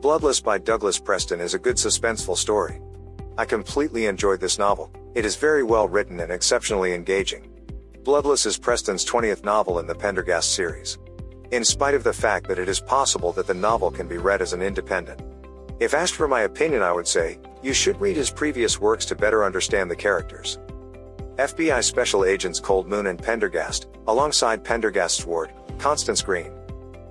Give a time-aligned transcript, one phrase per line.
[0.00, 2.80] Bloodless by Douglas Preston is a good suspenseful story.
[3.36, 4.90] I completely enjoyed this novel.
[5.14, 7.50] It is very well written and exceptionally engaging.
[8.02, 10.96] Bloodless is Preston's 20th novel in the Pendergast series.
[11.50, 14.40] In spite of the fact that it is possible that the novel can be read
[14.40, 15.20] as an independent.
[15.80, 19.14] If asked for my opinion, I would say, you should read his previous works to
[19.14, 20.58] better understand the characters.
[21.36, 26.52] FBI Special Agents Coldmoon and Pendergast, alongside Pendergast's ward, Constance Green.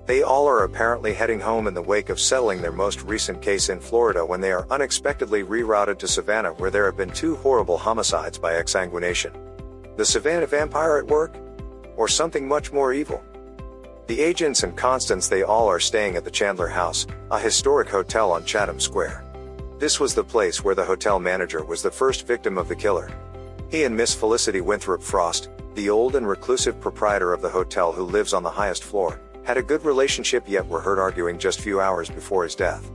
[0.06, 3.68] They all are apparently heading home in the wake of settling their most recent case
[3.68, 7.78] in Florida when they are unexpectedly rerouted to Savannah where there have been two horrible
[7.78, 9.32] homicides by exsanguination.
[9.96, 11.36] The Savannah vampire at work?
[11.96, 13.22] Or something much more evil?
[14.06, 18.32] The agents and Constance they all are staying at the Chandler House, a historic hotel
[18.32, 19.24] on Chatham Square.
[19.78, 23.12] This was the place where the hotel manager was the first victim of the killer.
[23.70, 28.02] He and Miss Felicity Winthrop Frost, the old and reclusive proprietor of the hotel who
[28.02, 31.80] lives on the highest floor, had a good relationship yet were heard arguing just few
[31.80, 32.88] hours before his death.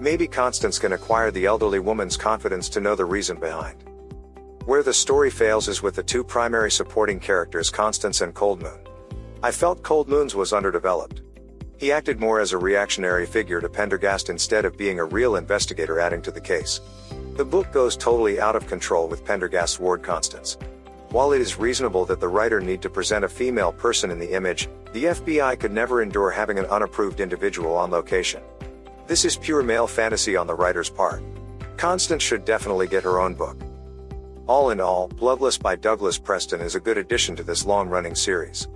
[0.00, 3.84] Maybe Constance can acquire the elderly woman's confidence to know the reason behind.
[4.64, 8.84] Where the story fails is with the two primary supporting characters Constance and Coldmoon.
[9.44, 11.22] I felt Coldmoon's was underdeveloped.
[11.78, 16.00] He acted more as a reactionary figure to Pendergast instead of being a real investigator
[16.00, 16.80] adding to the case.
[17.36, 20.58] The book goes totally out of control with Pendergast's ward Constance.
[21.12, 24.32] While it is reasonable that the writer need to present a female person in the
[24.32, 28.42] image, the FBI could never endure having an unapproved individual on location.
[29.06, 31.22] This is pure male fantasy on the writer's part.
[31.76, 33.60] Constance should definitely get her own book.
[34.46, 38.14] All in all, Bloodless by Douglas Preston is a good addition to this long running
[38.14, 38.66] series.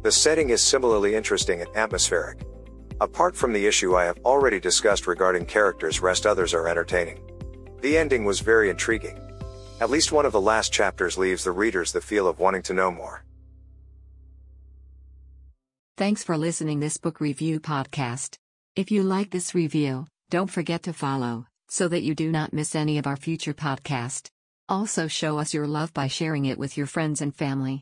[0.00, 2.40] The setting is similarly interesting and atmospheric.
[3.02, 7.20] Apart from the issue I have already discussed regarding characters, rest others are entertaining.
[7.82, 9.20] The ending was very intriguing.
[9.82, 12.72] At least one of the last chapters leaves the readers the feel of wanting to
[12.72, 13.24] know more.
[15.96, 18.36] Thanks for listening this book review podcast.
[18.76, 22.76] If you like this review, don't forget to follow so that you do not miss
[22.76, 24.28] any of our future podcast.
[24.68, 27.80] Also show us your love by sharing it with your friends and family.